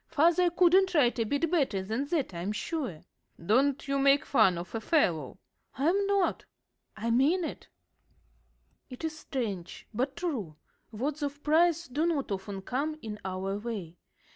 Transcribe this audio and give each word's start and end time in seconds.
Father 0.07 0.49
couldn't 0.49 0.95
write 0.95 1.19
a 1.19 1.25
bit 1.25 1.51
better 1.51 1.83
than 1.83 2.05
that, 2.05 2.33
I'm 2.33 2.51
sure." 2.53 3.03
"Don't 3.45 3.87
you 3.87 3.99
make 3.99 4.25
fun 4.25 4.57
of 4.57 4.73
a 4.73 4.81
fellow." 4.81 5.37
"I'm 5.75 6.07
not. 6.07 6.43
I 6.97 7.11
mean 7.11 7.43
it." 7.43 7.67
[Illustration: 8.89 8.89
"I 8.89 8.89
mean 8.89 8.93
it."] 8.95 8.95
It 8.95 9.03
is 9.03 9.19
strange, 9.19 9.87
but 9.93 10.15
true, 10.15 10.55
words 10.91 11.21
of 11.21 11.43
praise 11.43 11.87
do 11.87 12.07
not 12.07 12.31
often 12.31 12.63
come 12.63 12.97
in 13.03 13.19
our 13.23 13.59
way. 13.59 13.99